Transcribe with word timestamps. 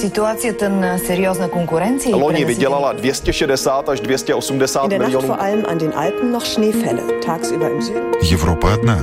Ситуацията 0.00 0.68
на 0.68 0.98
сериозна 0.98 1.48
конкуренция. 1.48 2.16
Loni 2.16 2.44
vydělala 2.44 2.92
260 2.92 3.88
až 3.88 4.00
280 4.00 4.84
In 4.84 4.90
der 4.90 4.98
Nacht 4.98 5.08
milionů. 5.12 5.28
vor 5.28 5.40
allem 5.40 5.64
an 5.68 5.78
den 5.78 5.92
Alpen 5.96 6.32
noch 6.32 6.44
Schneefälle. 6.46 7.02
Tagsüber 7.26 7.70
im 7.70 7.82
Süden. 7.82 8.12
Европа 8.32 8.72
одна. 8.74 8.96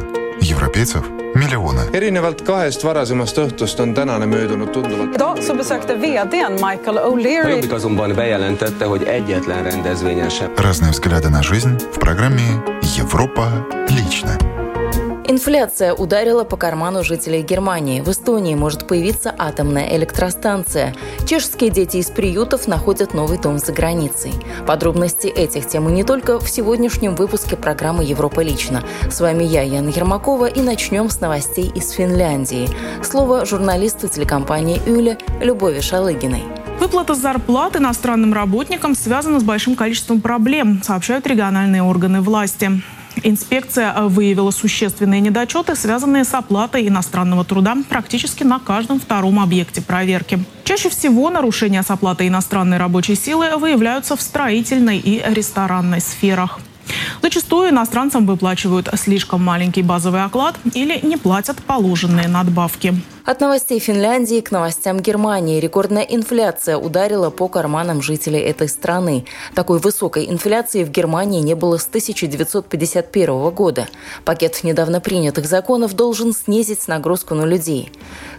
Европейцев 0.51 1.03
миллионы. 1.35 1.81
erinevalt 1.93 2.41
kahest 2.41 2.83
varasemast 2.83 3.37
õhtust 3.37 3.79
on 3.81 3.93
tänane 3.93 4.25
möödunud 4.25 4.71
tunduvalt 4.71 5.15
Idag 5.15 5.37
så 5.43 5.53
besökte 5.55 5.93
vdn 5.95 6.53
Michael 6.53 6.97
O'Leary 6.97 7.49
Jobbik 7.49 7.73
azonban 7.73 8.15
bejelentette, 8.15 8.85
hogy 8.85 9.03
egyetlen 9.03 9.63
rendezvényen 9.63 10.29
sem 10.29 10.49
Разные 10.55 10.91
взгляды 10.91 11.29
на 11.29 11.41
жизнь 11.43 11.75
в 11.91 11.97
программе 11.99 12.47
«Европа 12.97 13.45
лично». 13.89 14.58
Инфляция 15.29 15.93
ударила 15.93 16.43
по 16.43 16.57
карману 16.57 17.03
жителей 17.03 17.43
Германии. 17.43 18.01
В 18.01 18.09
Эстонии 18.09 18.55
может 18.55 18.87
появиться 18.87 19.31
атомная 19.37 19.95
электростанция. 19.95 20.95
Чешские 21.27 21.69
дети 21.69 21.97
из 21.97 22.07
приютов 22.07 22.67
находят 22.67 23.13
новый 23.13 23.37
дом 23.37 23.59
за 23.59 23.71
границей. 23.71 24.33
Подробности 24.65 25.27
этих 25.27 25.67
тем 25.67 25.87
и 25.87 25.91
не 25.91 26.03
только 26.03 26.39
в 26.39 26.49
сегодняшнем 26.49 27.13
выпуске 27.13 27.55
программы 27.55 28.03
«Европа 28.05 28.39
лично». 28.39 28.83
С 29.07 29.21
вами 29.21 29.43
я, 29.43 29.61
Яна 29.61 29.89
Ермакова, 29.89 30.47
и 30.47 30.61
начнем 30.61 31.11
с 31.11 31.21
новостей 31.21 31.71
из 31.75 31.91
Финляндии. 31.91 32.67
Слово 33.03 33.45
журналисту 33.45 34.07
телекомпании 34.07 34.81
«Юля» 34.87 35.19
Любови 35.41 35.81
Шалыгиной. 35.81 36.41
Выплата 36.79 37.13
зарплат 37.13 37.75
иностранным 37.75 38.33
работникам 38.33 38.95
связана 38.95 39.39
с 39.39 39.43
большим 39.43 39.75
количеством 39.75 40.21
проблем, 40.21 40.81
сообщают 40.83 41.27
региональные 41.27 41.83
органы 41.83 42.19
власти. 42.19 42.81
Инспекция 43.23 43.93
выявила 44.01 44.51
существенные 44.51 45.21
недочеты, 45.21 45.75
связанные 45.75 46.23
с 46.23 46.33
оплатой 46.33 46.87
иностранного 46.87 47.43
труда 47.43 47.75
практически 47.89 48.43
на 48.43 48.59
каждом 48.59 48.99
втором 48.99 49.39
объекте 49.39 49.81
проверки. 49.81 50.39
Чаще 50.63 50.89
всего 50.89 51.29
нарушения 51.29 51.83
с 51.83 51.89
оплатой 51.89 52.27
иностранной 52.27 52.77
рабочей 52.77 53.15
силы 53.15 53.57
выявляются 53.57 54.15
в 54.15 54.21
строительной 54.21 54.97
и 54.97 55.21
ресторанной 55.25 56.01
сферах. 56.01 56.59
Зачастую 57.21 57.69
иностранцам 57.69 58.25
выплачивают 58.25 58.89
слишком 58.95 59.43
маленький 59.43 59.83
базовый 59.83 60.23
оклад 60.23 60.55
или 60.73 60.99
не 61.05 61.17
платят 61.17 61.57
положенные 61.57 62.27
надбавки. 62.27 62.95
От 63.29 63.41
новостей 63.41 63.77
Финляндии 63.77 64.41
к 64.41 64.49
новостям 64.49 65.01
Германии. 65.01 65.59
Рекордная 65.59 66.01
инфляция 66.01 66.77
ударила 66.77 67.29
по 67.29 67.47
карманам 67.47 68.01
жителей 68.01 68.39
этой 68.39 68.67
страны. 68.67 69.23
Такой 69.53 69.77
высокой 69.77 70.27
инфляции 70.31 70.83
в 70.83 70.89
Германии 70.89 71.39
не 71.39 71.53
было 71.53 71.77
с 71.77 71.85
1951 71.85 73.51
года. 73.51 73.87
Пакет 74.25 74.63
недавно 74.63 74.99
принятых 74.99 75.45
законов 75.45 75.93
должен 75.93 76.33
снизить 76.33 76.87
нагрузку 76.87 77.35
на 77.35 77.45
людей. 77.45 77.91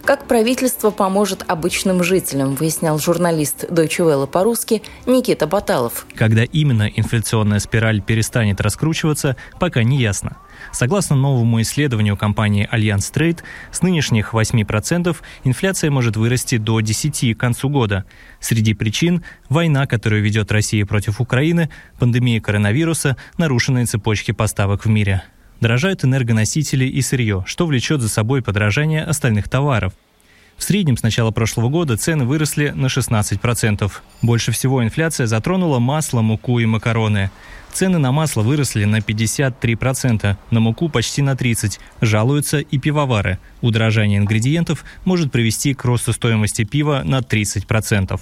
Как 0.03 0.27
правительство 0.27 0.89
поможет 0.89 1.45
обычным 1.47 2.03
жителям, 2.03 2.55
выяснял 2.55 2.99
журналист 2.99 3.63
Deutsche 3.69 4.05
Welle 4.05 4.27
по-русски 4.27 4.83
Никита 5.05 5.47
Баталов. 5.47 6.05
Когда 6.15 6.43
именно 6.43 6.91
инфляционная 6.93 7.59
спираль 7.59 8.01
перестанет 8.01 8.59
раскручиваться, 8.59 9.37
пока 9.57 9.83
не 9.83 10.01
ясно. 10.01 10.35
Согласно 10.71 11.15
новому 11.15 11.61
исследованию 11.61 12.15
компании 12.15 12.67
Allianz 12.71 13.13
Trade, 13.13 13.39
с 13.71 13.81
нынешних 13.81 14.33
8% 14.33 15.15
инфляция 15.43 15.91
может 15.91 16.15
вырасти 16.15 16.57
до 16.57 16.79
10% 16.79 17.33
к 17.33 17.39
концу 17.39 17.69
года. 17.69 18.05
Среди 18.39 18.73
причин– 18.73 19.23
война, 19.49 19.85
которую 19.85 20.23
ведет 20.23 20.51
Россия 20.51 20.85
против 20.85 21.19
Украины, 21.19 21.69
пандемия 21.99 22.39
коронавируса, 22.39 23.17
нарушенные 23.37 23.85
цепочки 23.85 24.31
поставок 24.31 24.85
в 24.85 24.89
мире. 24.89 25.23
Дорожают 25.59 26.03
энергоносители 26.03 26.85
и 26.85 27.01
сырье, 27.01 27.43
что 27.45 27.67
влечет 27.67 28.01
за 28.01 28.09
собой 28.09 28.41
подорожание 28.41 29.03
остальных 29.03 29.49
товаров. 29.49 29.93
В 30.61 30.63
среднем 30.63 30.95
с 30.95 31.01
начала 31.01 31.31
прошлого 31.31 31.69
года 31.69 31.97
цены 31.97 32.23
выросли 32.23 32.69
на 32.69 32.85
16%. 32.85 33.91
Больше 34.21 34.51
всего 34.51 34.83
инфляция 34.83 35.25
затронула 35.25 35.79
масло, 35.79 36.21
муку 36.21 36.59
и 36.59 36.67
макароны. 36.67 37.31
Цены 37.73 37.97
на 37.97 38.11
масло 38.11 38.43
выросли 38.43 38.85
на 38.85 38.97
53%, 38.97 40.37
на 40.51 40.59
муку 40.59 40.87
почти 40.87 41.23
на 41.23 41.31
30%, 41.31 41.79
жалуются 42.01 42.59
и 42.59 42.77
пивовары. 42.77 43.39
Удорожание 43.61 44.19
ингредиентов 44.19 44.85
может 45.03 45.31
привести 45.31 45.73
к 45.73 45.83
росту 45.83 46.13
стоимости 46.13 46.63
пива 46.63 47.01
на 47.03 47.21
30%. 47.21 48.21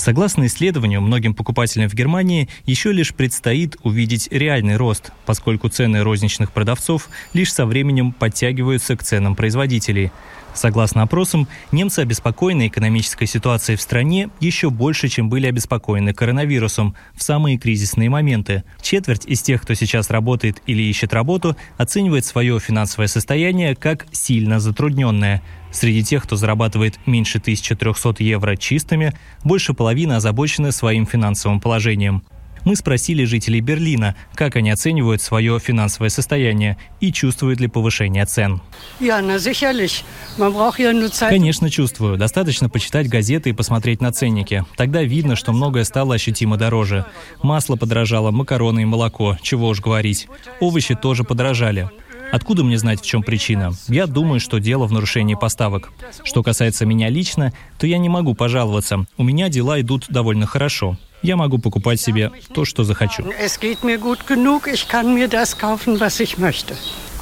Согласно 0.00 0.46
исследованию, 0.46 1.02
многим 1.02 1.34
покупателям 1.34 1.90
в 1.90 1.94
Германии 1.94 2.48
еще 2.64 2.90
лишь 2.90 3.12
предстоит 3.12 3.76
увидеть 3.82 4.28
реальный 4.30 4.78
рост, 4.78 5.12
поскольку 5.26 5.68
цены 5.68 6.02
розничных 6.02 6.52
продавцов 6.52 7.10
лишь 7.34 7.52
со 7.52 7.66
временем 7.66 8.12
подтягиваются 8.12 8.96
к 8.96 9.02
ценам 9.02 9.36
производителей. 9.36 10.10
Согласно 10.54 11.02
опросам, 11.02 11.48
немцы 11.70 12.00
обеспокоены 12.00 12.68
экономической 12.68 13.26
ситуацией 13.26 13.76
в 13.76 13.82
стране 13.82 14.30
еще 14.40 14.70
больше, 14.70 15.08
чем 15.08 15.28
были 15.28 15.46
обеспокоены 15.46 16.14
коронавирусом 16.14 16.94
в 17.14 17.22
самые 17.22 17.58
кризисные 17.58 18.08
моменты. 18.08 18.64
Четверть 18.80 19.26
из 19.26 19.42
тех, 19.42 19.60
кто 19.60 19.74
сейчас 19.74 20.08
работает 20.08 20.62
или 20.64 20.82
ищет 20.82 21.12
работу, 21.12 21.58
оценивает 21.76 22.24
свое 22.24 22.58
финансовое 22.58 23.06
состояние 23.06 23.76
как 23.76 24.06
сильно 24.12 24.60
затрудненное. 24.60 25.42
Среди 25.72 26.02
тех, 26.02 26.24
кто 26.24 26.36
зарабатывает 26.36 26.98
меньше 27.06 27.38
1300 27.38 28.22
евро 28.22 28.56
чистыми, 28.56 29.14
больше 29.44 29.74
половины 29.74 30.14
озабочены 30.14 30.72
своим 30.72 31.06
финансовым 31.06 31.60
положением. 31.60 32.22
Мы 32.64 32.76
спросили 32.76 33.24
жителей 33.24 33.60
Берлина, 33.60 34.16
как 34.34 34.56
они 34.56 34.70
оценивают 34.70 35.22
свое 35.22 35.58
финансовое 35.58 36.10
состояние 36.10 36.76
и 37.00 37.12
чувствуют 37.12 37.60
ли 37.60 37.68
повышение 37.68 38.26
цен. 38.26 38.60
Конечно, 41.30 41.70
чувствую. 41.70 42.18
Достаточно 42.18 42.68
почитать 42.68 43.08
газеты 43.08 43.50
и 43.50 43.54
посмотреть 43.54 44.00
на 44.00 44.12
ценники. 44.12 44.64
Тогда 44.76 45.02
видно, 45.02 45.36
что 45.36 45.52
многое 45.52 45.84
стало 45.84 46.14
ощутимо 46.14 46.56
дороже. 46.56 47.06
Масло 47.42 47.76
подорожало, 47.76 48.30
макароны 48.30 48.82
и 48.82 48.86
молоко, 48.86 49.38
чего 49.42 49.68
уж 49.68 49.80
говорить. 49.80 50.28
Овощи 50.60 50.94
тоже 50.94 51.24
подорожали. 51.24 51.88
Откуда 52.32 52.64
мне 52.64 52.78
знать, 52.78 53.00
в 53.00 53.06
чем 53.06 53.22
причина? 53.22 53.72
Я 53.88 54.06
думаю, 54.06 54.40
что 54.40 54.58
дело 54.58 54.86
в 54.86 54.92
нарушении 54.92 55.34
поставок. 55.34 55.92
Что 56.24 56.42
касается 56.42 56.86
меня 56.86 57.08
лично, 57.08 57.52
то 57.78 57.86
я 57.86 57.98
не 57.98 58.08
могу 58.08 58.34
пожаловаться. 58.34 59.06
У 59.16 59.22
меня 59.22 59.48
дела 59.48 59.80
идут 59.80 60.06
довольно 60.08 60.46
хорошо. 60.46 60.96
Я 61.22 61.36
могу 61.36 61.58
покупать 61.58 62.00
себе 62.00 62.30
то, 62.54 62.64
что 62.64 62.84
захочу. 62.84 63.24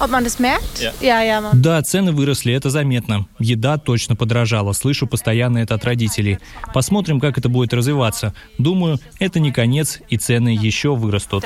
Ob 0.00 0.10
man 0.10 0.22
das 0.24 0.38
merkt? 0.38 0.80
Ja, 1.00 1.22
ja, 1.22 1.40
man. 1.40 1.60
Да, 1.60 1.82
цены 1.82 2.12
выросли, 2.12 2.52
это 2.54 2.70
заметно. 2.70 3.26
Еда 3.40 3.78
точно 3.78 4.14
подорожала, 4.14 4.72
слышу 4.72 5.08
постоянно 5.08 5.58
это 5.58 5.74
от 5.74 5.84
родителей. 5.84 6.38
Посмотрим, 6.72 7.18
как 7.18 7.36
это 7.36 7.48
будет 7.48 7.74
развиваться. 7.74 8.32
Думаю, 8.58 9.00
это 9.18 9.40
не 9.40 9.50
конец, 9.50 9.98
и 10.08 10.16
цены 10.16 10.50
еще 10.50 10.94
вырастут. 10.94 11.44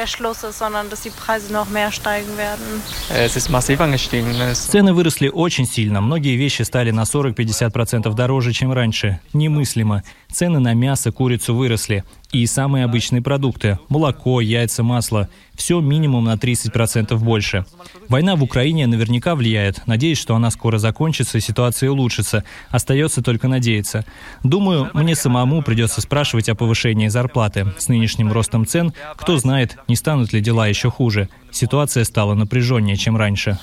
Цены 4.55 4.93
выросли 4.93 5.29
очень 5.29 5.67
сильно. 5.67 6.01
Многие 6.03 6.37
вещи 6.37 6.63
стали 6.63 6.91
на 6.91 7.03
40-50% 7.03 8.15
дороже, 8.15 8.53
чем 8.53 8.73
раньше. 8.73 9.21
Немыслимо. 9.33 10.03
Цены 10.33 10.59
на 10.59 10.75
мясо, 10.75 11.13
курицу 11.13 11.55
выросли. 11.55 12.05
И 12.33 12.47
самые 12.47 12.87
обычные 12.87 13.21
продукты– 13.21 13.79
молоко, 13.91 14.41
яйца, 14.41 14.83
масло– 14.83 15.29
все 15.55 15.81
минимум 15.81 16.25
на 16.25 16.35
30% 16.35 17.15
больше. 17.19 17.67
Война 18.09 18.37
в 18.37 18.43
Украине 18.43 18.87
наверняка 18.87 19.35
влияет. 19.35 19.87
Надеюсь, 19.87 20.19
что 20.19 20.35
она 20.35 20.51
скоро 20.51 20.79
закончится 20.79 21.39
и 21.39 21.43
ситуация 21.43 21.91
улучшится. 21.91 22.43
Остается 22.71 23.23
только 23.23 23.49
надеяться. 23.49 24.05
Думаю, 24.43 24.91
мне 24.95 25.15
самому 25.15 25.63
придется 25.63 26.01
спрашивать 26.01 26.49
о 26.49 26.55
повышении 26.55 27.09
зарплаты. 27.09 27.73
С 27.79 27.89
нынешним 27.89 28.33
ростом 28.33 28.67
цен, 28.67 28.95
кто 29.17 29.37
знает, 29.37 29.79
не 29.89 29.97
станут 29.97 30.33
ли 30.33 30.41
дела 30.41 30.67
еще 30.67 30.91
хуже. 30.91 31.29
Ситуация 31.53 32.05
стала 32.05 32.35
напряженнее, 32.35 32.97
чем 32.97 33.17
раньше. 33.17 33.59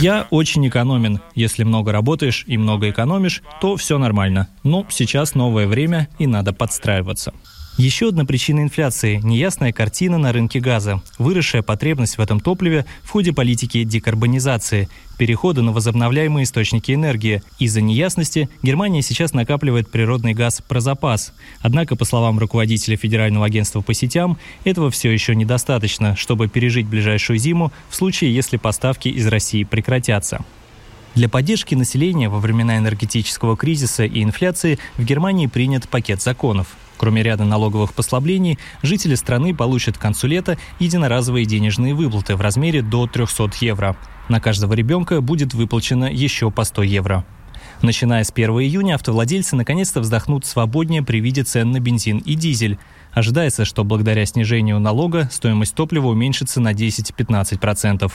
Я 0.00 0.26
очень 0.30 0.66
экономен. 0.66 1.20
Если 1.34 1.64
много 1.64 1.92
работаешь 1.92 2.44
и 2.46 2.56
много 2.56 2.90
экономишь, 2.90 3.42
то 3.60 3.76
все 3.76 3.98
нормально. 3.98 4.48
Но 4.62 4.86
сейчас 4.88 5.34
новое 5.34 5.66
время 5.66 6.08
и 6.18 6.26
надо 6.26 6.52
подстраиваться. 6.52 7.32
Еще 7.80 8.08
одна 8.10 8.26
причина 8.26 8.60
инфляции– 8.60 9.20
неясная 9.24 9.72
картина 9.72 10.18
на 10.18 10.34
рынке 10.34 10.60
газа, 10.60 11.00
выросшая 11.16 11.62
потребность 11.62 12.18
в 12.18 12.20
этом 12.20 12.38
топливе 12.38 12.84
в 13.02 13.08
ходе 13.08 13.32
политики 13.32 13.84
декарбонизации, 13.84 14.90
перехода 15.16 15.62
на 15.62 15.72
возобновляемые 15.72 16.44
источники 16.44 16.92
энергии. 16.92 17.42
Из-за 17.58 17.80
неясности 17.80 18.50
Германия 18.62 19.00
сейчас 19.00 19.32
накапливает 19.32 19.90
природный 19.90 20.34
газ 20.34 20.60
про 20.68 20.80
запас. 20.80 21.32
Однако, 21.62 21.96
по 21.96 22.04
словам 22.04 22.38
руководителя 22.38 22.98
Федерального 22.98 23.46
агентства 23.46 23.80
по 23.80 23.94
сетям, 23.94 24.36
этого 24.64 24.90
все 24.90 25.10
еще 25.10 25.34
недостаточно, 25.34 26.16
чтобы 26.16 26.48
пережить 26.48 26.86
ближайшую 26.86 27.38
зиму 27.38 27.72
в 27.88 27.96
случае, 27.96 28.34
если 28.34 28.58
поставки 28.58 29.08
из 29.08 29.26
России 29.26 29.64
прекратятся. 29.64 30.44
Для 31.14 31.30
поддержки 31.30 31.74
населения 31.74 32.28
во 32.28 32.40
времена 32.40 32.76
энергетического 32.76 33.56
кризиса 33.56 34.04
и 34.04 34.22
инфляции 34.22 34.78
в 34.98 35.02
Германии 35.02 35.46
принят 35.46 35.88
пакет 35.88 36.20
законов. 36.20 36.76
Кроме 37.00 37.22
ряда 37.22 37.46
налоговых 37.46 37.94
послаблений, 37.94 38.58
жители 38.82 39.14
страны 39.14 39.54
получат 39.54 39.96
к 39.96 40.00
концу 40.02 40.26
лета 40.26 40.58
единоразовые 40.80 41.46
денежные 41.46 41.94
выплаты 41.94 42.36
в 42.36 42.42
размере 42.42 42.82
до 42.82 43.06
300 43.06 43.52
евро. 43.62 43.96
На 44.28 44.38
каждого 44.38 44.74
ребенка 44.74 45.22
будет 45.22 45.54
выплачено 45.54 46.12
еще 46.12 46.50
по 46.50 46.62
100 46.62 46.82
евро. 46.82 47.24
Начиная 47.80 48.22
с 48.22 48.30
1 48.30 48.50
июня 48.50 48.96
автовладельцы 48.96 49.56
наконец-то 49.56 50.02
вздохнут 50.02 50.44
свободнее 50.44 51.02
при 51.02 51.20
виде 51.20 51.42
цен 51.42 51.70
на 51.70 51.80
бензин 51.80 52.18
и 52.18 52.34
дизель. 52.34 52.78
Ожидается, 53.12 53.64
что 53.64 53.82
благодаря 53.82 54.26
снижению 54.26 54.78
налога 54.78 55.30
стоимость 55.32 55.74
топлива 55.74 56.08
уменьшится 56.08 56.60
на 56.60 56.74
10-15%. 56.74 58.12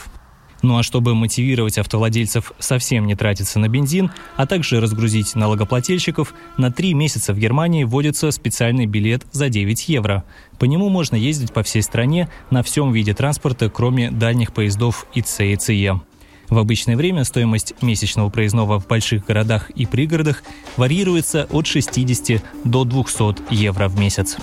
Ну 0.66 0.80
а 0.80 0.82
чтобы 0.82 1.14
мотивировать 1.14 1.78
автовладельцев 1.78 2.52
совсем 2.58 3.06
не 3.06 3.14
тратиться 3.14 3.60
на 3.60 3.70
бензин, 3.70 4.10
а 4.36 4.48
также 4.48 4.82
разгрузить 4.82 5.36
налогоплательщиков, 5.36 6.34
на 6.58 6.72
три 6.72 6.96
месяца 6.96 7.36
в 7.36 7.38
Германии 7.38 7.84
вводится 7.84 8.32
специальный 8.32 8.88
билет 8.88 9.28
за 9.32 9.50
9 9.50 9.88
евро. 9.90 10.24
По 10.58 10.66
нему 10.66 10.90
можно 10.90 11.18
ездить 11.18 11.54
по 11.54 11.62
всей 11.62 11.84
стране 11.84 12.30
на 12.50 12.64
всем 12.64 12.92
виде 12.92 13.14
транспорта, 13.14 13.70
кроме 13.70 14.10
дальних 14.10 14.54
поездов 14.54 15.06
ИЦ 15.14 15.42
и 15.42 15.56
ЦЕ. 15.56 16.02
В 16.50 16.58
обычное 16.58 16.98
время 16.98 17.26
стоимость 17.26 17.76
месячного 17.84 18.32
проездного 18.32 18.80
в 18.80 18.88
больших 18.88 19.24
городах 19.28 19.70
и 19.70 19.86
пригородах 19.86 20.42
варьируется 20.78 21.48
от 21.52 21.68
60 21.68 22.42
до 22.64 22.86
200 22.86 23.54
евро 23.54 23.88
в 23.88 24.00
месяц. 24.00 24.38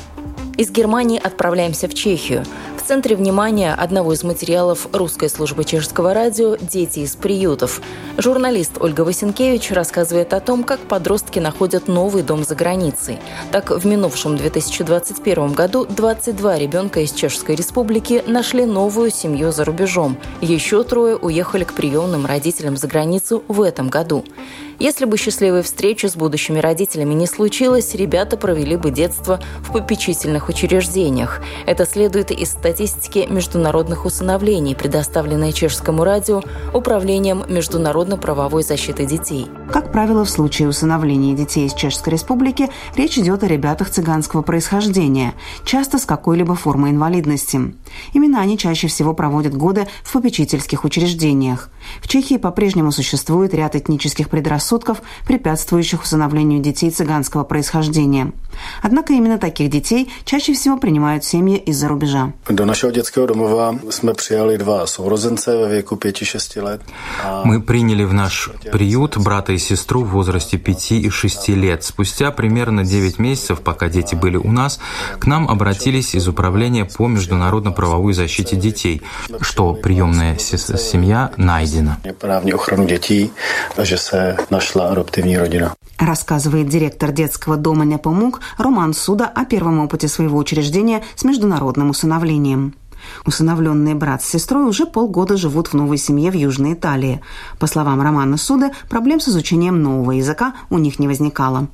Из 0.58 0.70
Германии 0.70 1.18
отправляемся 1.22 1.88
в 1.88 1.94
Чехию. 1.94 2.44
В 2.76 2.86
центре 2.86 3.16
внимания 3.16 3.72
одного 3.72 4.12
из 4.12 4.22
материалов 4.22 4.86
русской 4.92 5.30
службы 5.30 5.64
чешского 5.64 6.12
радио 6.12 6.56
«Дети 6.60 7.00
из 7.00 7.16
приютов». 7.16 7.80
Журналист 8.18 8.72
Ольга 8.78 9.00
Васенкевич 9.00 9.70
рассказывает 9.70 10.34
о 10.34 10.40
том, 10.40 10.62
как 10.62 10.80
подростки 10.80 11.38
находят 11.38 11.88
новый 11.88 12.22
дом 12.22 12.44
за 12.44 12.54
границей. 12.54 13.18
Так, 13.50 13.70
в 13.70 13.86
минувшем 13.86 14.36
2021 14.36 15.52
году 15.52 15.86
22 15.86 16.58
ребенка 16.58 17.00
из 17.00 17.12
Чешской 17.12 17.54
Республики 17.54 18.22
нашли 18.26 18.66
новую 18.66 19.10
семью 19.10 19.52
за 19.52 19.64
рубежом. 19.64 20.18
Еще 20.42 20.84
трое 20.84 21.16
уехали 21.16 21.64
к 21.64 21.72
приемным 21.72 22.26
родителям 22.26 22.76
за 22.76 22.88
границу 22.88 23.42
в 23.48 23.62
этом 23.62 23.88
году. 23.88 24.22
Если 24.78 25.04
бы 25.04 25.16
счастливой 25.16 25.62
встречи 25.62 26.06
с 26.06 26.16
будущими 26.16 26.58
родителями 26.58 27.14
не 27.14 27.26
случилось, 27.26 27.94
ребята 27.94 28.36
провели 28.36 28.76
бы 28.76 28.90
детство 28.90 29.40
в 29.60 29.72
попечительных 29.72 30.48
учреждениях. 30.48 31.40
Это 31.66 31.86
следует 31.86 32.30
из 32.30 32.50
статистики 32.50 33.26
международных 33.28 34.04
усыновлений, 34.04 34.74
предоставленной 34.74 35.52
чешскому 35.52 36.04
радио 36.04 36.42
Управлением 36.72 37.44
международно-правовой 37.48 38.62
защиты 38.62 39.06
детей. 39.06 39.46
Как 39.70 39.92
правило, 39.92 40.24
в 40.24 40.30
случае 40.30 40.68
усыновления 40.68 41.34
детей 41.34 41.66
из 41.66 41.74
Чешской 41.74 42.12
Республики 42.12 42.68
речь 42.96 43.18
идет 43.18 43.42
о 43.42 43.46
ребятах 43.46 43.90
цыганского 43.90 44.42
происхождения, 44.42 45.34
часто 45.64 45.98
с 45.98 46.04
какой-либо 46.04 46.54
формой 46.54 46.90
инвалидности. 46.90 47.74
Именно 48.12 48.40
они 48.40 48.58
чаще 48.58 48.88
всего 48.88 49.14
проводят 49.14 49.54
годы 49.54 49.86
в 50.02 50.12
попечительских 50.12 50.84
учреждениях. 50.84 51.70
В 52.00 52.08
Чехии 52.08 52.36
по-прежнему 52.36 52.90
существует 52.90 53.54
ряд 53.54 53.76
этнических 53.76 54.28
предрассудков 54.28 54.61
предрассудков, 54.62 55.02
препятствующих 55.26 56.02
усыновлению 56.02 56.60
детей 56.60 56.90
цыганского 56.90 57.44
происхождения. 57.44 58.32
Однако 58.82 59.12
именно 59.12 59.38
таких 59.38 59.70
детей 59.70 60.12
чаще 60.24 60.52
всего 60.52 60.76
принимают 60.76 61.24
семьи 61.24 61.56
из-за 61.56 61.88
рубежа. 61.88 62.32
До 62.48 62.64
нашего 62.64 62.92
детского 62.92 63.26
домова 63.26 63.78
мы 64.02 64.14
приняли 64.14 64.56
два 64.56 64.86
соурозенца 64.86 65.56
в 65.56 65.72
веку 65.72 65.96
5-6 65.96 66.70
лет. 66.70 66.80
Мы 67.44 67.60
приняли 67.60 68.04
в 68.04 68.14
наш 68.14 68.50
приют 68.70 69.16
брата 69.16 69.52
и 69.52 69.58
сестру 69.58 70.04
в 70.04 70.10
возрасте 70.10 70.58
5 70.58 70.92
и 70.92 71.10
6 71.10 71.48
лет. 71.48 71.82
Спустя 71.84 72.30
примерно 72.30 72.84
9 72.84 73.18
месяцев, 73.18 73.60
пока 73.60 73.88
дети 73.88 74.14
были 74.14 74.36
у 74.36 74.52
нас, 74.52 74.78
к 75.18 75.26
нам 75.26 75.48
обратились 75.48 76.14
из 76.14 76.28
управления 76.28 76.84
по 76.84 77.08
международно-правовой 77.08 78.12
защите 78.12 78.56
детей, 78.56 79.02
что 79.40 79.72
приемная 79.74 80.38
семья 80.38 81.30
найдена. 81.36 81.98
Právní 82.18 82.54
ochranu 82.54 82.86
dětí, 82.86 83.30
že 83.82 83.98
se 83.98 84.36
нашла 84.52 84.90
адаптивная 84.90 85.40
родина. 85.40 85.74
Рассказывает 85.98 86.68
директор 86.68 87.10
детского 87.10 87.56
дома 87.56 87.84
Непомук 87.84 88.40
Роман 88.58 88.92
Суда 88.94 89.26
о 89.26 89.44
первом 89.44 89.80
опыте 89.80 90.06
своего 90.08 90.38
учреждения 90.38 91.02
с 91.16 91.24
международным 91.24 91.90
усыновлением. 91.90 92.74
Усыновленные 93.26 93.94
брат 93.94 94.22
с 94.22 94.28
сестрой 94.28 94.68
уже 94.68 94.86
полгода 94.86 95.36
живут 95.36 95.68
в 95.68 95.74
новой 95.74 95.98
семье 95.98 96.30
в 96.30 96.34
Южной 96.34 96.74
Италии. 96.74 97.20
По 97.58 97.66
словам 97.66 98.00
Романа 98.00 98.36
Суда, 98.36 98.70
проблем 98.88 99.18
с 99.20 99.28
изучением 99.28 99.82
нового 99.82 100.12
языка 100.12 100.54
у 100.70 100.78
них 100.78 100.98
не 100.98 101.08
возникало. 101.08 101.66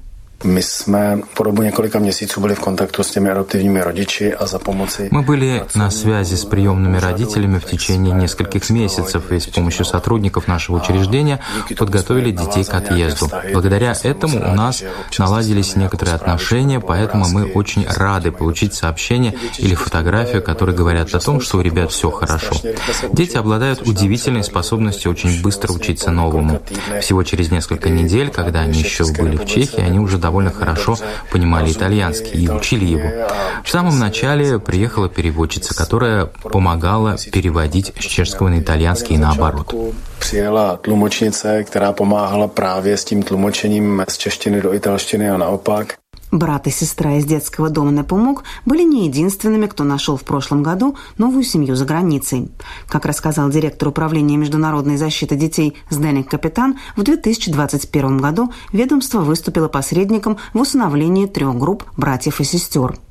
My 0.44 0.62
jsme 0.62 1.18
po 1.34 1.44
dobu 1.44 1.62
několika 1.62 1.98
měsíců 1.98 2.40
byli 2.40 2.54
v 2.54 2.60
kontaktu 2.60 3.02
s 3.02 3.10
těmi 3.10 3.30
adoptivními 3.30 3.82
rodiči 3.82 4.34
a 4.34 4.46
za 4.46 4.58
pomoci... 4.58 5.08
Мы 5.10 5.24
были 5.24 5.64
на 5.74 5.90
связи 5.90 6.36
с 6.36 6.44
приемными 6.44 7.00
родителями 7.00 7.58
в 7.58 7.64
течение 7.64 8.14
нескольких 8.14 8.70
месяцев 8.70 9.32
и 9.32 9.40
с 9.40 9.46
помощью 9.46 9.84
сотрудников 9.84 10.46
нашего 10.46 10.76
учреждения 10.76 11.40
подготовили 11.76 12.30
детей 12.30 12.64
к 12.64 12.72
отъезду. 12.74 13.28
Благодаря 13.52 13.94
этому 14.04 14.38
у 14.38 14.54
нас 14.54 14.84
наладились 15.18 15.74
некоторые 15.74 16.14
отношения, 16.14 16.78
поэтому 16.78 17.28
мы 17.28 17.52
очень 17.54 17.84
рады 17.88 18.30
получить 18.30 18.74
сообщение 18.74 19.34
или 19.58 19.74
фотографию, 19.74 20.42
которые 20.42 20.76
говорят 20.76 21.12
о 21.14 21.18
том, 21.18 21.40
что 21.40 21.58
у 21.58 21.62
ребят 21.62 21.90
все 21.90 22.12
хорошо. 22.12 22.54
Дети 23.12 23.36
обладают 23.36 23.82
удивительной 23.82 24.44
способностью 24.44 25.10
очень 25.10 25.42
быстро 25.42 25.72
учиться 25.72 26.12
новому. 26.12 26.62
Всего 27.00 27.24
через 27.24 27.50
несколько 27.50 27.88
недель, 27.88 28.30
когда 28.30 28.60
они 28.60 28.78
еще 28.78 29.04
были 29.12 29.36
в 29.36 29.44
Чехии, 29.44 29.80
они 29.80 29.98
уже 29.98 30.18
довольно 30.28 30.50
хорошо 30.50 30.96
понимали 31.32 31.72
итальянский 31.72 32.44
и 32.44 32.48
учили 32.48 32.84
его. 32.84 33.08
В 33.64 33.70
самом 33.70 33.98
начале 33.98 34.58
приехала 34.58 35.08
переводчица, 35.08 35.74
которая 35.74 36.26
помогала 36.26 37.16
переводить 37.32 37.92
с 37.98 38.04
чешского 38.04 38.48
на 38.48 38.58
итальянский 38.60 39.16
и 39.16 39.18
наоборот. 39.18 39.74
Přijela 40.18 40.76
tlumočnice, 40.76 41.64
která 41.64 41.92
pomáhala 41.92 42.48
právě 42.48 42.96
s 42.96 43.04
tím 43.04 43.22
tlumočením 43.22 44.04
z 44.08 44.18
češtiny 44.18 44.62
do 44.62 44.74
italštiny 44.74 45.30
a 45.30 45.36
naopak. 45.36 45.94
Брат 46.30 46.66
и 46.66 46.70
сестра 46.70 47.16
из 47.16 47.24
детского 47.24 47.70
дома 47.70 47.90
Непомук 47.90 48.44
были 48.66 48.82
не 48.82 49.06
единственными, 49.06 49.66
кто 49.66 49.84
нашел 49.84 50.16
в 50.16 50.24
прошлом 50.24 50.62
году 50.62 50.96
новую 51.16 51.42
семью 51.42 51.74
за 51.74 51.86
границей. 51.86 52.50
Как 52.86 53.06
рассказал 53.06 53.48
директор 53.48 53.88
управления 53.88 54.36
международной 54.36 54.98
защиты 54.98 55.36
детей 55.36 55.74
Сденик 55.88 56.28
Капитан, 56.28 56.78
в 56.96 57.02
2021 57.02 58.18
году 58.18 58.52
ведомство 58.72 59.20
выступило 59.20 59.68
посредником 59.68 60.36
в 60.52 60.60
усыновлении 60.60 61.26
трех 61.26 61.56
групп 61.56 61.84
братьев 61.96 62.40
и 62.40 62.44
сестер– 62.44 62.98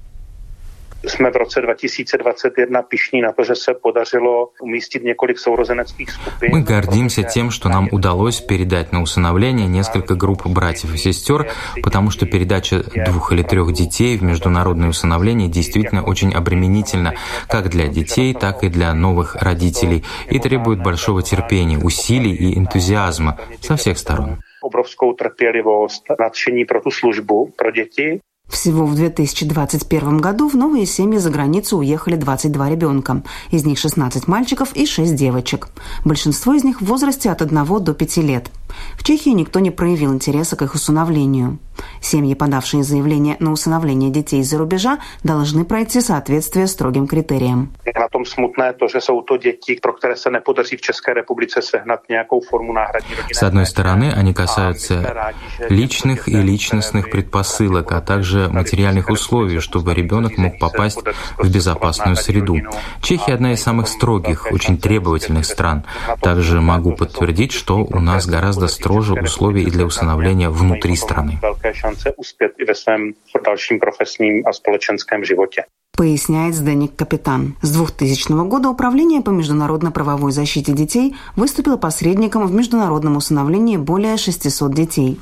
jsme 1.10 1.32
v 1.32 1.36
roce 1.36 1.62
2021 1.62 2.82
pišní 2.82 3.22
na 3.22 3.32
to, 3.32 3.44
že 3.44 3.56
se 3.56 3.74
podařilo 3.74 4.50
umístit 4.62 5.04
několik 5.04 5.40
sourozeneckých 5.40 6.12
skupin. 6.12 6.52
Мы 6.52 6.62
гордимся 6.64 7.24
тем, 7.24 7.52
что 7.52 7.70
нам 7.70 7.90
удалось 7.92 8.42
передать 8.42 8.92
на 8.92 9.02
усыновление 9.02 9.68
несколько 9.68 10.16
групп 10.16 10.48
братьев 10.48 10.94
и 10.94 10.98
сестер, 10.98 11.48
потому 11.84 12.12
что 12.12 12.26
передача 12.26 12.84
двух 13.06 13.32
или 13.32 13.44
трех 13.44 13.74
детей 13.74 14.18
в 14.18 14.24
международное 14.24 14.90
усыновление 14.90 15.50
действительно 15.50 16.04
очень 16.04 16.34
обременительна 16.34 17.14
как 17.50 17.70
для 17.70 17.88
детей, 17.88 18.34
так 18.34 18.64
и 18.64 18.70
для 18.70 18.94
новых 18.94 19.36
родителей 19.36 20.04
и 20.30 20.40
требует 20.40 20.84
большого 20.84 21.22
терпения, 21.22 21.78
усилий 21.78 22.34
и 22.34 22.58
энтузиазма 22.58 23.38
со 23.62 23.76
всех 23.76 23.98
сторон. 23.98 24.38
Obrovskou 24.62 25.14
trpělivost, 25.14 26.04
nadšení 26.20 26.66
pro 26.66 26.82
tu 26.82 26.92
službu 26.92 27.54
pro 27.58 27.72
děti 27.72 28.20
всего 28.48 28.86
в 28.86 28.96
2021 28.96 30.18
году 30.20 30.50
в 30.50 30.56
новые 30.56 30.86
семьи 30.86 31.18
за 31.20 31.30
границу 31.30 31.78
уехали 31.78 32.16
22 32.16 32.70
ребенка. 32.70 33.24
Из 33.52 33.66
них 33.66 33.78
16 33.78 34.28
мальчиков 34.28 34.74
и 34.74 34.86
6 34.86 35.16
девочек. 35.16 35.70
Большинство 36.06 36.54
из 36.54 36.64
них 36.64 36.82
в 36.82 36.86
возрасте 36.86 37.30
от 37.30 37.42
1 37.42 37.84
до 37.84 37.94
5 37.94 38.18
лет. 38.18 38.52
В 38.98 39.04
Чехии 39.04 39.30
никто 39.30 39.60
не 39.60 39.72
проявил 39.72 40.14
интереса 40.14 40.56
к 40.56 40.62
их 40.62 40.76
усыновлению. 40.76 41.60
Семьи, 42.02 42.34
подавшие 42.34 42.84
заявление 42.84 43.38
на 43.40 43.52
усыновление 43.52 44.10
детей 44.10 44.42
из-за 44.42 44.58
рубежа, 44.58 45.00
должны 45.24 45.64
пройти 45.64 46.02
соответствие 46.02 46.68
строгим 46.68 47.08
критериям. 47.08 47.72
На 47.86 48.08
том 48.10 48.26
смутное 48.26 48.74
то, 48.74 48.88
что 48.88 49.00
jsou 49.00 49.22
to 49.22 49.38
děti, 49.38 49.80
pro 49.82 49.94
které 49.94 50.16
se 50.16 50.30
nepodaří 50.30 50.78
v 50.78 50.82
České 50.82 51.14
republice 51.14 51.62
sehnat 51.62 52.00
nějakou 52.10 52.42
formu 52.42 52.74
náhradní 52.74 53.16
rodiny. 53.16 53.34
С 53.34 53.44
одной 53.44 53.66
стороны, 53.66 54.14
они 54.14 54.34
касаются 54.34 55.34
личных 55.70 56.28
и 56.28 56.42
личностных 56.42 57.10
предпосылок, 57.12 57.92
а 57.92 58.02
также 58.02 58.50
материальных 58.50 59.10
условий, 59.10 59.60
чтобы 59.60 59.94
ребенок 59.94 60.38
мог 60.38 60.60
попасть 60.60 61.00
в 61.38 61.50
безопасную 61.50 62.16
среду. 62.16 62.58
Чехия 63.02 63.34
одна 63.34 63.54
из 63.54 63.62
самых 63.62 63.88
строгих, 63.88 64.48
очень 64.52 64.78
требовательных 64.78 65.46
стран. 65.46 65.84
Также 66.22 66.62
могу 66.62 66.94
подтвердить, 66.94 67.52
что 67.52 67.86
у 67.86 68.00
нас 68.00 68.26
гораздо 68.26 68.57
строже 68.66 69.14
условия 69.14 69.62
и 69.62 69.70
для 69.70 69.86
усыновления 69.86 70.50
внутри 70.50 70.96
страны. 70.96 71.40
Поясняет 75.96 76.56
Сденик 76.56 76.96
Капитан. 76.96 77.56
С 77.62 77.72
2000 77.72 78.48
года 78.48 78.70
Управление 78.70 79.22
по 79.22 79.32
международно-правовой 79.32 80.32
защите 80.32 80.72
детей 80.74 81.16
выступило 81.36 81.78
посредником 81.78 82.46
в 82.46 82.54
международном 82.54 83.18
усыновлении 83.18 83.78
более 83.78 84.18
600 84.18 84.74
детей. 84.74 85.20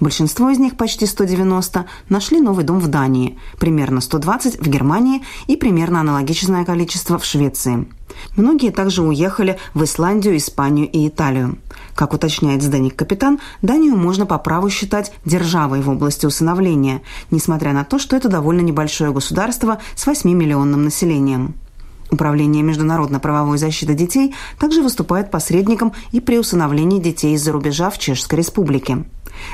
Большинство 0.00 0.50
из 0.50 0.58
них, 0.58 0.76
почти 0.76 1.06
190, 1.06 1.86
нашли 2.08 2.40
новый 2.40 2.64
дом 2.64 2.80
в 2.80 2.88
Дании, 2.88 3.38
примерно 3.58 4.00
120 4.00 4.58
в 4.58 4.68
Германии 4.68 5.22
и 5.46 5.56
примерно 5.56 6.00
аналогичное 6.00 6.64
количество 6.64 7.18
в 7.18 7.24
Швеции. 7.24 7.86
Многие 8.36 8.70
также 8.70 9.02
уехали 9.02 9.58
в 9.74 9.84
Исландию, 9.84 10.36
Испанию 10.36 10.90
и 10.90 11.08
Италию. 11.08 11.58
Как 11.96 12.12
уточняет 12.12 12.62
Сденик 12.62 12.94
Капитан, 12.94 13.40
Данию 13.62 13.96
можно 13.96 14.26
по 14.26 14.36
праву 14.38 14.68
считать 14.68 15.12
державой 15.24 15.80
в 15.80 15.88
области 15.88 16.26
усыновления, 16.26 17.00
несмотря 17.30 17.72
на 17.72 17.84
то, 17.84 17.98
что 17.98 18.14
это 18.16 18.28
довольно 18.28 18.60
небольшое 18.60 19.12
государство 19.12 19.78
с 19.94 20.06
8-миллионным 20.06 20.84
населением. 20.84 21.54
Управление 22.10 22.62
международно-правовой 22.62 23.56
защиты 23.56 23.94
детей 23.94 24.34
также 24.58 24.82
выступает 24.82 25.30
посредником 25.30 25.94
и 26.12 26.20
при 26.20 26.38
усыновлении 26.38 27.00
детей 27.00 27.34
из-за 27.34 27.50
рубежа 27.50 27.88
в 27.88 27.98
Чешской 27.98 28.40
Республике. 28.40 29.04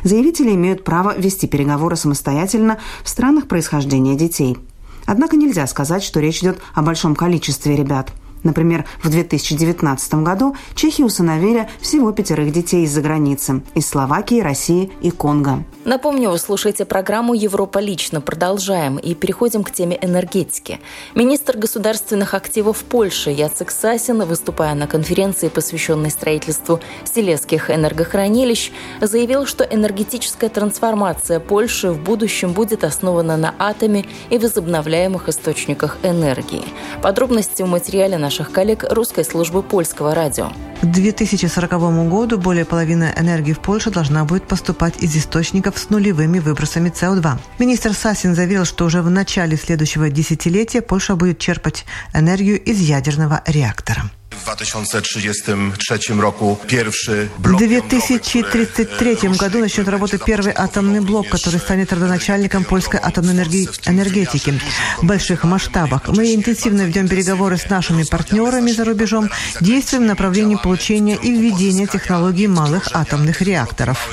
Заявители 0.02 0.50
имеют 0.50 0.82
право 0.82 1.16
вести 1.16 1.46
переговоры 1.46 1.94
самостоятельно 1.94 2.78
в 3.04 3.08
странах 3.08 3.46
происхождения 3.46 4.16
детей. 4.16 4.58
Однако 5.06 5.36
нельзя 5.36 5.68
сказать, 5.68 6.02
что 6.02 6.18
речь 6.18 6.40
идет 6.40 6.58
о 6.74 6.82
большом 6.82 7.14
количестве 7.14 7.76
ребят– 7.76 8.10
Например, 8.42 8.84
в 9.02 9.08
2019 9.08 10.14
году 10.14 10.56
чехи 10.74 11.02
усыновили 11.02 11.68
всего 11.80 12.12
пятерых 12.12 12.52
детей 12.52 12.84
из-за 12.84 13.00
границы– 13.00 13.62
из 13.74 13.88
Словакии, 13.88 14.40
России 14.40 14.90
и 15.00 15.10
Конго. 15.10 15.64
Напомню, 15.84 16.30
вы 16.30 16.38
слушаете 16.38 16.84
программу 16.84 17.34
«Европа 17.34 17.78
лично». 17.78 18.20
Продолжаем 18.20 18.98
и 18.98 19.14
переходим 19.14 19.64
к 19.64 19.72
теме 19.72 19.98
энергетики. 20.00 20.80
Министр 21.14 21.56
государственных 21.56 22.34
активов 22.34 22.84
Польши 22.84 23.30
Яцек 23.30 23.70
Сасин, 23.70 24.22
выступая 24.22 24.74
на 24.74 24.86
конференции, 24.86 25.48
посвященной 25.48 26.10
строительству 26.10 26.80
селезских 27.04 27.70
энергохранилищ, 27.70 28.70
заявил, 29.00 29.46
что 29.46 29.64
энергетическая 29.64 30.50
трансформация 30.50 31.40
Польши 31.40 31.90
в 31.90 32.00
будущем 32.00 32.52
будет 32.52 32.84
основана 32.84 33.36
на 33.36 33.54
атоме 33.58 34.06
и 34.30 34.38
возобновляемых 34.38 35.28
источниках 35.28 35.98
энергии. 36.02 36.64
Подробности 37.02 37.62
в 37.62 37.68
материале 37.68 38.18
на 38.18 38.30
наших 38.32 38.50
коллег 38.50 38.86
русской 38.88 39.26
службы 39.26 39.62
польского 39.62 40.14
радио. 40.14 40.52
К 40.80 40.86
2040 40.86 42.08
году 42.08 42.38
более 42.38 42.64
половины 42.64 43.12
энергии 43.14 43.52
в 43.52 43.60
Польше 43.60 43.90
должна 43.90 44.24
будет 44.24 44.48
поступать 44.48 44.94
из 45.02 45.14
источников 45.14 45.78
с 45.78 45.90
нулевыми 45.90 46.38
выбросами 46.38 46.88
СО2. 46.88 47.36
Министр 47.58 47.92
Сасин 47.92 48.34
заявил, 48.34 48.64
что 48.64 48.86
уже 48.86 49.02
в 49.02 49.10
начале 49.10 49.58
следующего 49.58 50.08
десятилетия 50.08 50.80
Польша 50.80 51.14
будет 51.14 51.40
черпать 51.40 51.84
энергию 52.14 52.58
из 52.58 52.80
ядерного 52.80 53.42
реактора. 53.46 54.04
В 54.32 54.44
2033 54.44 56.20
року 56.20 56.58
первый 56.66 56.92
В 57.36 57.56
2033 57.58 59.28
году 59.38 59.58
начнет 59.58 59.88
работать 59.88 60.24
первый 60.24 60.54
атомный 60.56 61.00
блок, 61.00 61.28
который 61.28 61.60
станет 61.60 61.92
родоначальником 61.92 62.64
польской 62.64 62.98
атомной 63.02 63.34
энергетики 63.34 64.58
в 64.98 65.04
больших 65.04 65.44
масштабах. 65.44 66.08
Мы 66.08 66.34
интенсивно 66.34 66.82
ведем 66.82 67.08
переговоры 67.08 67.58
с 67.58 67.68
нашими 67.68 68.04
партнерами 68.04 68.70
за 68.72 68.84
рубежом, 68.84 69.28
действуем 69.60 70.04
в 70.04 70.06
направлении 70.06 70.56
получения 70.56 71.16
и 71.16 71.30
введения 71.30 71.86
технологий 71.86 72.46
малых 72.46 72.88
атомных 72.94 73.42
реакторов. 73.42 74.08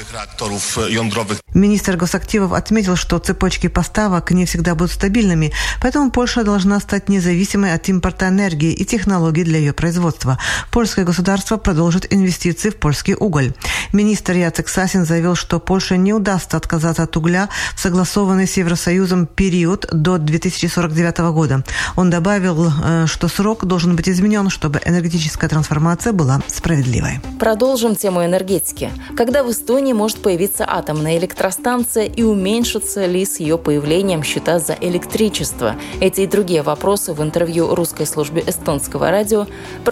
Министр 1.54 1.96
госактивов 1.96 2.54
отметил, 2.54 2.96
что 2.96 3.20
цепочки 3.20 3.68
поставок 3.68 4.32
не 4.32 4.46
всегда 4.46 4.76
будут 4.76 4.92
стабильными, 4.92 5.54
поэтому 5.82 6.12
Польша 6.12 6.44
должна 6.44 6.80
стать 6.80 7.10
независимой 7.10 7.74
от 7.74 7.88
импорта 7.88 8.28
энергии 8.28 8.74
и 8.74 8.86
технологий 8.86 9.44
для 9.44 9.60
ее 9.60 9.74
производства 9.74 10.09
производства. 10.10 10.38
Польское 10.72 11.06
государство 11.06 11.58
продолжит 11.58 12.14
инвестиции 12.14 12.70
в 12.70 12.76
польский 12.76 13.16
уголь. 13.16 13.54
Министр 13.94 14.34
Яцек 14.34 14.70
Сасин 14.70 15.06
заявил, 15.06 15.36
что 15.36 15.60
Польше 15.60 15.98
не 15.98 16.14
удастся 16.14 16.58
отказаться 16.58 17.04
от 17.04 17.18
угля 17.18 17.50
в 17.76 17.80
согласованный 17.80 18.48
с 18.48 18.58
Евросоюзом 18.58 19.26
период 19.26 19.88
до 19.92 20.18
2049 20.18 21.20
года. 21.32 21.64
Он 21.96 22.10
добавил, 22.10 22.68
э, 22.68 23.06
что 23.08 23.28
срок 23.28 23.66
должен 23.66 23.96
быть 23.96 24.10
изменен, 24.10 24.50
чтобы 24.50 24.80
энергетическая 24.86 25.50
трансформация 25.50 26.14
была 26.14 26.42
справедливой. 26.48 27.20
Продолжим 27.40 27.96
тему 27.96 28.24
энергетики. 28.24 28.92
Когда 29.18 29.44
в 29.44 29.52
Эстонии 29.52 29.94
может 29.94 30.22
появиться 30.22 30.66
атомная 30.68 31.18
электростанция 31.18 32.06
и 32.06 32.24
уменьшится 32.24 33.06
ли 33.06 33.26
с 33.26 33.40
ее 33.40 33.58
появлением 33.58 34.24
счета 34.24 34.60
за 34.60 34.76
электричество? 34.82 35.76
Эти 36.02 36.22
и 36.22 36.28
другие 36.28 36.62
вопросы 36.62 37.14
в 37.14 37.22
интервью 37.22 37.76
русской 37.76 38.06
службе 38.06 38.44
эстонского 38.46 39.10
радио 39.12 39.48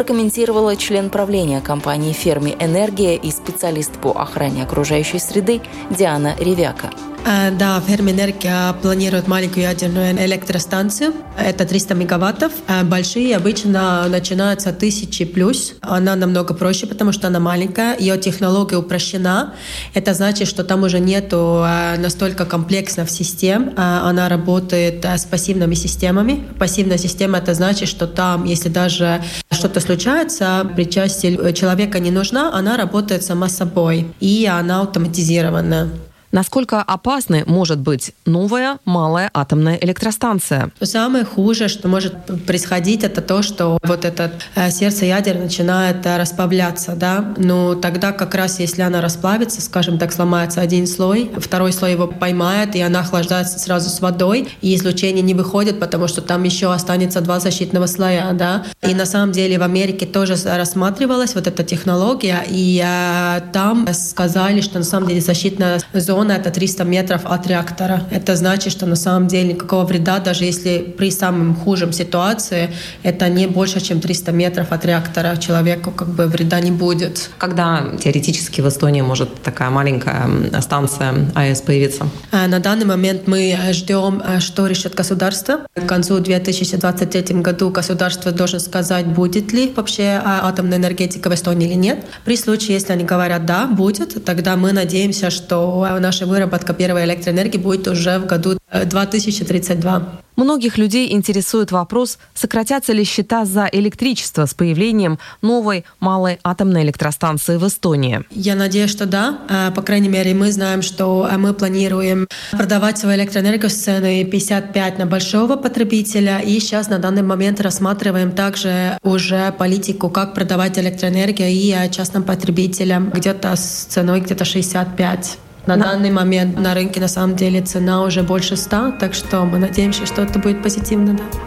прокомментировала 0.07 0.77
член 0.77 1.09
правления 1.09 1.59
компании 1.59 2.13
«Ферми 2.13 2.55
Энергия» 2.61 3.17
и 3.17 3.29
специалист 3.29 3.91
по 3.99 4.11
охране 4.11 4.63
окружающей 4.63 5.19
среды 5.19 5.59
Диана 5.89 6.33
Ревяка. 6.39 6.91
Э, 7.27 7.51
да, 7.51 7.81
Ферминерgia 7.85 8.73
планирует 8.81 9.27
маленькую 9.27 9.63
ядерную 9.63 10.13
электростанцию. 10.25 11.13
Это 11.37 11.65
300 11.65 11.93
мегаваттов. 11.93 12.53
Э, 12.69 12.85
большие 12.85 13.35
обычно 13.35 14.07
начинаются 14.07 14.71
тысячи 14.71 15.25
плюс. 15.25 15.73
Она 15.81 16.15
намного 16.15 16.53
проще, 16.53 16.87
потому 16.87 17.11
что 17.11 17.27
она 17.27 17.41
маленькая. 17.41 17.97
Ее 17.99 18.17
технология 18.17 18.77
упрощена. 18.77 19.53
Это 19.93 20.13
значит, 20.13 20.47
что 20.47 20.63
там 20.63 20.83
уже 20.83 20.99
нету 20.99 21.65
э, 21.67 21.97
настолько 21.97 22.45
комплексных 22.45 23.09
систем. 23.09 23.73
Она 23.75 24.29
работает 24.29 25.03
с 25.03 25.25
пассивными 25.25 25.75
системами. 25.75 26.47
Пассивная 26.57 26.97
система— 26.97 27.37
это 27.39 27.53
значит, 27.53 27.89
что 27.89 28.07
там, 28.07 28.45
если 28.45 28.69
даже 28.69 29.21
что-то 29.51 29.81
случается, 29.81 30.65
причастие 30.75 31.53
человека 31.53 31.99
не 31.99 32.11
нужна, 32.11 32.57
она 32.57 32.77
работает 32.77 33.23
сама 33.23 33.49
собой. 33.49 34.07
И 34.21 34.45
она 34.49 34.81
автоматизирована. 34.81 35.89
Насколько 36.31 36.81
опасной 36.81 37.45
может 37.45 37.79
быть 37.79 38.11
новая 38.25 38.79
малая 38.83 39.29
атомная 39.33 39.77
электростанция? 39.77 40.71
Самое 40.81 41.23
хуже, 41.23 41.69
что 41.69 41.87
может 41.87 42.15
происходить, 42.45 43.03
это 43.03 43.21
то, 43.21 43.41
что 43.41 43.79
вот 43.83 44.03
это 44.03 44.33
э, 44.55 44.69
сердце 44.69 45.05
ядер 45.05 45.37
начинает 45.37 46.05
э, 46.05 46.17
расплавляться, 46.17 46.95
да. 46.97 47.33
Но 47.37 47.75
тогда 47.75 48.11
как 48.11 48.35
раз, 48.35 48.59
если 48.59 48.81
она 48.81 48.99
расплавится, 48.99 49.61
скажем 49.61 49.97
так, 49.97 50.11
сломается 50.11 50.59
один 50.59 50.85
слой, 50.85 51.31
второй 51.37 51.71
слой 51.71 51.93
его 51.93 52.07
поймает, 52.07 52.75
и 52.75 52.81
она 52.81 52.99
охлаждается 52.99 53.57
сразу 53.57 53.89
с 53.89 54.01
водой, 54.01 54.49
и 54.61 54.75
излучение 54.75 55.23
не 55.23 55.33
выходит, 55.33 55.79
потому 55.79 56.09
что 56.09 56.21
там 56.21 56.43
еще 56.43 56.73
останется 56.73 57.21
два 57.21 57.39
защитного 57.39 57.85
слоя, 57.85 58.33
да. 58.33 58.65
И 58.81 58.93
на 58.93 59.05
самом 59.05 59.31
деле 59.31 59.57
в 59.57 59.63
Америке 59.63 60.05
тоже 60.05 60.35
рассматривалась 60.43 61.35
вот 61.35 61.47
эта 61.47 61.63
технология, 61.63 62.43
и 62.49 62.83
э, 62.85 63.41
там 63.53 63.87
сказали, 63.93 64.59
что 64.59 64.77
на 64.77 64.85
самом 64.85 65.07
деле 65.07 65.21
защитная 65.21 65.79
зона 65.93 66.16
зона 66.17 66.31
это 66.31 66.49
300 66.49 66.83
метров 66.83 67.21
от 67.25 67.47
реактора. 67.47 68.01
Это 68.11 68.35
значит, 68.35 68.73
что 68.73 68.85
на 68.87 68.95
самом 68.95 69.27
деле 69.27 69.53
никакого 69.53 69.85
вреда, 69.85 70.19
даже 70.19 70.45
если 70.45 70.79
при 70.97 71.11
самом 71.11 71.55
худшем 71.55 71.93
ситуации, 71.93 72.69
это 73.03 73.29
не 73.29 73.47
больше, 73.47 73.79
чем 73.81 73.99
300 73.99 74.31
метров 74.31 74.71
от 74.71 74.85
реактора 74.85 75.37
человеку 75.37 75.91
как 75.91 76.07
бы 76.07 76.25
вреда 76.25 76.59
не 76.59 76.71
будет. 76.71 77.29
Когда 77.37 77.83
теоретически 78.03 78.61
в 78.61 78.67
Эстонии 78.67 79.01
может 79.01 79.29
такая 79.43 79.69
маленькая 79.69 80.27
станция 80.61 81.13
АЭС 81.35 81.61
появиться? 81.61 82.07
А, 82.31 82.47
на 82.47 82.59
данный 82.59 82.85
момент 82.85 83.27
мы 83.27 83.55
ждем, 83.71 84.21
а, 84.25 84.39
что 84.39 84.67
решит 84.67 84.95
государство. 84.95 85.59
К 85.75 85.85
концу 85.85 86.19
2023 86.19 87.41
году 87.43 87.69
государство 87.69 88.31
должно 88.31 88.59
сказать, 88.59 89.05
будет 89.05 89.53
ли 89.53 89.71
вообще 89.75 90.19
а, 90.23 90.49
атомная 90.49 90.79
энергетика 90.79 91.29
в 91.29 91.33
Эстонии 91.33 91.67
или 91.69 91.77
нет. 91.77 91.97
При 92.25 92.37
случае, 92.37 92.73
если 92.73 92.93
они 92.93 93.03
говорят 93.03 93.45
«да, 93.45 93.67
будет», 93.67 94.25
тогда 94.25 94.55
мы 94.55 94.71
надеемся, 94.71 95.29
что 95.29 95.97
наша 96.07 96.25
выработка 96.25 96.73
первой 96.73 97.03
электроэнергии 97.03 97.57
будет 97.57 97.87
уже 97.87 98.17
в 98.19 98.25
году 98.25 98.57
2032. 98.71 99.97
Э, 99.97 100.01
Многих 100.37 100.77
людей 100.77 101.11
интересует 101.11 101.71
вопрос, 101.71 102.19
сократятся 102.35 102.93
ли 102.93 103.03
счета 103.03 103.43
за 103.43 103.67
электричество 103.71 104.45
с 104.45 104.53
появлением 104.53 105.17
новой 105.41 105.83
малой 105.99 106.39
атомной 106.43 106.83
электростанции 106.83 107.57
в 107.57 107.67
Эстонии. 107.67 108.23
Я 108.29 108.55
надеюсь, 108.55 108.91
что 108.91 109.05
да. 109.05 109.39
Э, 109.49 109.71
по 109.75 109.81
крайней 109.81 110.09
мере, 110.09 110.33
мы 110.33 110.51
знаем, 110.51 110.81
что 110.81 111.27
э, 111.29 111.37
мы 111.37 111.53
планируем 111.53 112.27
продавать 112.51 112.97
свою 112.97 113.17
электроэнергию 113.17 113.69
с 113.69 113.75
ценой 113.75 114.23
55 114.23 114.99
на 114.99 115.05
большого 115.05 115.55
потребителя. 115.57 116.39
И 116.39 116.59
сейчас 116.59 116.87
на 116.87 116.99
данный 116.99 117.23
момент 117.23 117.59
рассматриваем 117.59 118.31
также 118.31 118.97
уже 119.03 119.51
политику, 119.57 120.09
как 120.09 120.33
продавать 120.33 120.79
электроэнергию 120.79 121.49
и 121.49 121.91
частным 121.91 122.23
потребителям 122.23 123.09
где-то 123.09 123.55
с 123.55 123.87
ценой 123.89 124.21
где-то 124.21 124.45
65. 124.45 125.39
На, 125.67 125.75
на 125.75 125.85
данный 125.85 126.11
момент 126.11 126.57
на 126.57 126.73
рынке 126.73 126.99
на 126.99 127.09
самом 127.09 127.35
деле 127.35 127.61
цена 127.61 128.03
уже 128.03 128.23
больше 128.23 128.55
100, 128.55 128.93
так 128.99 129.13
что 129.13 129.43
мы 129.43 129.59
надеемся, 129.59 130.05
что 130.05 130.21
это 130.21 130.39
будет 130.39 130.63
позитивно. 130.63 131.13
Да. 131.13 131.46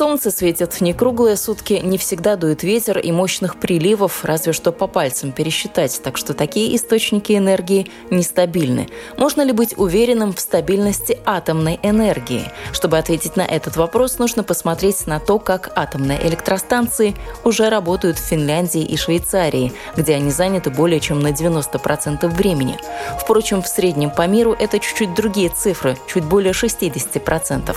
Солнце 0.00 0.30
светит 0.30 0.80
не 0.80 0.94
круглые 0.94 1.36
сутки, 1.36 1.74
не 1.74 1.98
всегда 1.98 2.36
дует 2.36 2.62
ветер 2.62 2.98
и 2.98 3.12
мощных 3.12 3.60
приливов, 3.60 4.24
разве 4.24 4.54
что 4.54 4.72
по 4.72 4.86
пальцам 4.86 5.30
пересчитать, 5.30 6.00
так 6.02 6.16
что 6.16 6.32
такие 6.32 6.74
источники 6.74 7.36
энергии 7.36 7.90
нестабильны. 8.08 8.88
Можно 9.18 9.42
ли 9.42 9.52
быть 9.52 9.76
уверенным 9.76 10.32
в 10.32 10.40
стабильности 10.40 11.18
атомной 11.26 11.78
энергии? 11.82 12.50
Чтобы 12.72 12.96
ответить 12.96 13.36
на 13.36 13.42
этот 13.42 13.76
вопрос, 13.76 14.18
нужно 14.18 14.42
посмотреть 14.42 15.06
на 15.06 15.20
то, 15.20 15.38
как 15.38 15.70
атомные 15.76 16.26
электростанции 16.26 17.14
уже 17.44 17.68
работают 17.68 18.16
в 18.18 18.24
Финляндии 18.24 18.82
и 18.82 18.96
Швейцарии, 18.96 19.70
где 19.98 20.14
они 20.14 20.30
заняты 20.30 20.70
более 20.70 21.00
чем 21.00 21.20
на 21.20 21.28
90% 21.28 22.26
времени. 22.26 22.78
Впрочем, 23.20 23.60
в 23.60 23.68
среднем 23.68 24.08
по 24.08 24.26
миру 24.26 24.56
это 24.58 24.78
чуть-чуть 24.78 25.12
другие 25.12 25.50
цифры, 25.50 25.98
чуть 26.06 26.24
более 26.24 26.54
60%. 26.54 27.76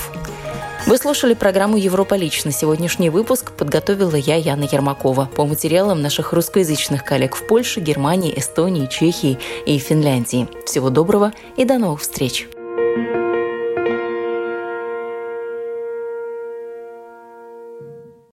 Вы 0.86 0.98
слушали 0.98 1.34
программу 1.34 1.78
«Европа 1.78 2.16
лично». 2.16 2.52
Сегодняшний 2.52 3.10
выпуск 3.10 3.54
подготовила 3.54 4.16
я, 4.16 4.36
Яна 4.36 4.68
Ермакова, 4.70 5.30
по 5.34 5.46
материалам 5.46 6.02
наших 6.02 6.34
русскоязычных 6.34 7.06
коллег 7.06 7.36
в 7.36 7.48
Польше, 7.48 7.80
Германии, 7.80 8.38
Эстонии, 8.38 8.88
Чехии 8.88 9.40
и 9.66 9.78
Финляндии. 9.78 10.50
Всего 10.66 10.90
доброго 10.90 11.32
и 11.56 11.64
до 11.64 11.78
новых 11.78 12.02
встреч! 12.02 12.50